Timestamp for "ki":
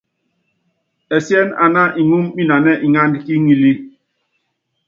3.25-3.33